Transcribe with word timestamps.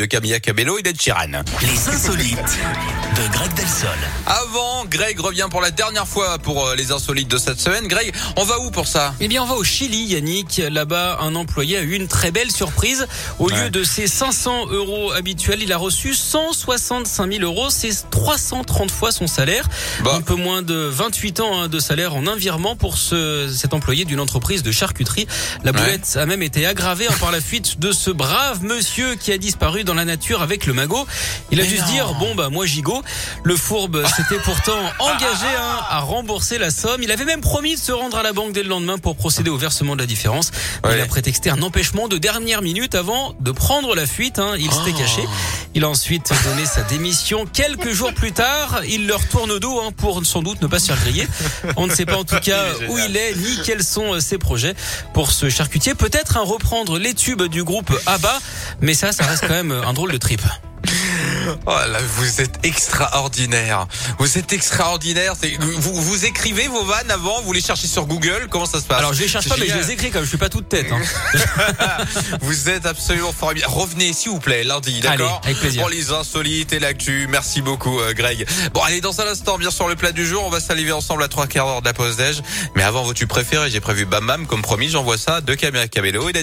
de 0.00 0.04
Camilla 0.06 0.38
Cabello 0.38 0.78
et 0.78 0.82
d'Ed 0.82 1.02
Sheeran. 1.02 1.42
Les 1.60 1.88
insolites 1.88 2.36
de 2.36 3.32
Greg 3.32 3.52
Delsol. 3.54 3.88
Avant, 4.26 4.84
Greg 4.84 5.18
revient 5.18 5.48
pour 5.50 5.60
la 5.60 5.72
dernière 5.72 6.06
fois 6.06 6.38
pour 6.38 6.64
euh, 6.68 6.76
les 6.76 6.92
insolites 6.92 7.26
de 7.26 7.36
cette 7.36 7.58
semaine. 7.58 7.88
Greg, 7.88 8.14
on 8.36 8.44
va 8.44 8.60
où 8.60 8.70
pour 8.70 8.86
ça? 8.86 9.12
Eh 9.18 9.26
bien, 9.26 9.42
on 9.42 9.46
va 9.46 9.56
au 9.56 9.64
Chili, 9.64 10.04
Yannick. 10.04 10.62
Là-bas, 10.70 11.18
un 11.20 11.34
employé 11.34 11.78
a 11.78 11.80
eu 11.80 11.94
une 11.94 12.06
très 12.06 12.30
belle 12.30 12.52
surprise. 12.52 13.08
Au 13.40 13.50
Ouais. 13.50 13.64
lieu 13.64 13.70
de 13.70 13.82
ses 13.82 14.06
500 14.06 14.68
euros 14.70 15.10
habituels, 15.10 15.62
il 15.64 15.72
a 15.72 15.76
reçu 15.76 16.14
165 16.14 17.32
000 17.32 17.42
euros. 17.42 17.68
C'est 17.68 18.08
330 18.08 18.92
fois 18.92 19.10
son 19.10 19.26
salaire. 19.26 19.68
Bah. 20.04 20.12
Un 20.14 20.20
peu 20.20 20.36
moins 20.36 20.62
de 20.62 20.74
28 20.76 21.40
ans 21.40 21.62
hein, 21.62 21.68
de 21.68 21.80
salaire 21.80 22.14
en 22.14 22.28
un 22.28 22.36
virement 22.36 22.76
pour 22.76 22.98
ce, 22.98 23.52
cet 23.52 23.74
employé 23.74 24.04
d'une 24.04 24.20
entreprise 24.20 24.62
de 24.62 24.70
charcuterie. 24.70 25.26
La 25.64 25.72
boulette 25.72 26.16
a 26.16 26.24
même 26.24 26.42
été 26.44 26.66
aggravée 26.66 27.08
hein, 27.08 27.14
par 27.18 27.32
la 27.32 27.40
fuite 27.40 27.80
de 27.80 27.90
ce 27.90 28.12
brave 28.12 28.62
monsieur 28.62 29.16
qui 29.16 29.32
a 29.32 29.38
disparu 29.38 29.82
dans 29.88 29.94
la 29.94 30.04
nature 30.04 30.42
avec 30.42 30.66
le 30.66 30.74
magot. 30.74 31.06
Il 31.50 31.58
a 31.60 31.62
Mais 31.64 31.68
dû 31.68 31.78
se 31.78 31.84
dire, 31.86 32.12
bon, 32.20 32.34
bah, 32.34 32.50
moi, 32.50 32.66
gigot. 32.66 33.02
Le 33.42 33.56
fourbe 33.56 34.04
s'était 34.16 34.38
pourtant 34.44 34.78
engagé 34.98 35.46
hein, 35.58 35.80
à 35.88 36.00
rembourser 36.00 36.58
la 36.58 36.70
somme. 36.70 37.02
Il 37.02 37.10
avait 37.10 37.24
même 37.24 37.40
promis 37.40 37.74
de 37.74 37.80
se 37.80 37.90
rendre 37.92 38.16
à 38.18 38.22
la 38.22 38.32
banque 38.32 38.52
dès 38.52 38.62
le 38.62 38.68
lendemain 38.68 38.98
pour 38.98 39.16
procéder 39.16 39.48
au 39.50 39.56
versement 39.56 39.94
de 39.96 40.00
la 40.00 40.06
différence. 40.06 40.50
Ouais. 40.84 40.96
Il 40.96 41.00
a 41.00 41.06
prétexté 41.06 41.48
un 41.50 41.62
empêchement 41.62 42.06
de 42.06 42.18
dernière 42.18 42.60
minute 42.62 42.94
avant 42.94 43.34
de 43.40 43.50
prendre 43.50 43.94
la 43.94 44.06
fuite. 44.06 44.38
hein. 44.38 44.54
Il 44.58 44.70
s'était 44.70 44.92
Oh. 44.94 44.98
caché. 44.98 45.22
Il 45.74 45.84
a 45.84 45.88
ensuite 45.88 46.32
donné 46.44 46.66
sa 46.66 46.82
démission. 46.82 47.46
Quelques 47.46 47.92
jours 47.92 48.12
plus 48.12 48.32
tard, 48.32 48.82
il 48.88 49.06
leur 49.06 49.26
tourne 49.28 49.50
au 49.50 49.58
dos 49.58 49.80
hein, 49.80 49.92
pour 49.96 50.24
sans 50.24 50.42
doute 50.42 50.60
ne 50.62 50.66
pas 50.66 50.78
se 50.78 50.86
faire 50.86 51.00
griller. 51.00 51.28
On 51.76 51.86
ne 51.86 51.94
sait 51.94 52.06
pas 52.06 52.16
en 52.16 52.24
tout 52.24 52.40
cas 52.40 52.64
Il 52.80 52.88
où 52.88 52.98
il 52.98 53.16
est 53.16 53.34
ni 53.36 53.60
quels 53.64 53.84
sont 53.84 54.14
euh, 54.14 54.20
ses 54.20 54.38
projets 54.38 54.74
pour 55.14 55.30
ce 55.30 55.48
charcutier. 55.48 55.94
Peut-être 55.94 56.36
un 56.36 56.44
reprendre 56.44 56.98
les 56.98 57.14
tubes 57.14 57.44
du 57.44 57.64
groupe 57.64 57.92
ABBA, 58.06 58.38
mais 58.80 58.94
ça, 58.94 59.12
ça 59.12 59.24
reste 59.24 59.42
quand 59.42 59.54
même 59.54 59.72
un 59.72 59.92
drôle 59.92 60.12
de 60.12 60.18
trip. 60.18 60.42
Oh 61.66 61.70
là, 61.70 61.98
vous 62.16 62.40
êtes 62.40 62.64
extraordinaire. 62.64 63.86
Vous 64.18 64.38
êtes 64.38 64.52
extraordinaire. 64.52 65.34
Vous, 65.78 65.94
vous 65.94 66.24
écrivez 66.24 66.68
vos 66.68 66.84
vannes 66.84 67.10
avant, 67.10 67.40
vous 67.42 67.52
les 67.52 67.60
cherchez 67.60 67.86
sur 67.86 68.06
Google. 68.06 68.48
Comment 68.50 68.66
ça 68.66 68.80
se 68.80 68.84
passe 68.84 68.98
Alors 68.98 69.14
je 69.14 69.22
les 69.22 69.28
cherche 69.28 69.48
pas, 69.48 69.56
mais 69.58 69.68
je 69.68 69.76
les 69.76 69.90
écris 69.90 70.10
comme 70.10 70.24
je 70.24 70.28
suis 70.28 70.38
pas 70.38 70.48
toute 70.48 70.68
tête. 70.68 70.90
Hein. 70.92 71.00
Vous 72.40 72.68
êtes 72.68 72.86
absolument 72.86 73.32
formidable. 73.32 73.72
Revenez 73.72 74.12
s'il 74.12 74.30
vous 74.30 74.40
plaît 74.40 74.64
lundi, 74.64 75.00
d'accord 75.00 75.40
avec 75.44 75.58
plaisir. 75.58 75.82
Pour 75.82 75.90
les 75.90 76.12
insolites 76.12 76.72
et 76.72 76.78
l'actu. 76.78 77.26
Merci 77.28 77.62
beaucoup, 77.62 78.00
euh, 78.00 78.12
Greg. 78.12 78.46
Bon, 78.72 78.80
allez, 78.82 79.00
dans 79.00 79.20
un 79.20 79.26
instant, 79.26 79.58
bien 79.58 79.70
sûr, 79.70 79.88
le 79.88 79.96
plat 79.96 80.12
du 80.12 80.26
jour. 80.26 80.44
On 80.44 80.50
va 80.50 80.60
s'allumer 80.60 80.92
ensemble 80.92 81.22
à 81.22 81.28
trois 81.28 81.46
quarts 81.46 81.66
d'heure 81.66 81.80
de 81.80 81.86
la 81.86 81.92
pause 81.94 82.16
déj. 82.16 82.42
Mais 82.74 82.82
avant 82.82 83.02
vos 83.02 83.14
tubes 83.14 83.28
préférés, 83.28 83.70
j'ai 83.70 83.80
prévu 83.80 84.04
Bam 84.04 84.26
Bam. 84.26 84.46
Comme 84.46 84.62
promis, 84.62 84.88
j'envoie 84.88 85.18
ça 85.18 85.40
de 85.40 85.54
Camilla 85.54 85.88
Cabello 85.88 86.28
et 86.28 86.32